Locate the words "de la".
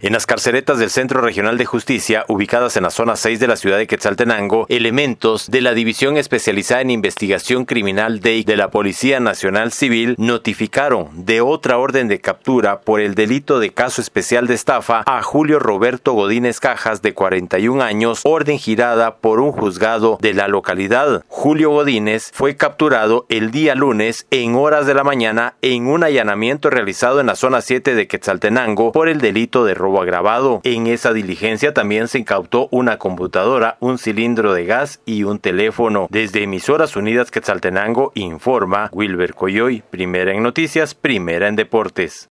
3.40-3.56, 5.50-5.74, 8.20-8.70, 20.20-20.46, 24.86-25.02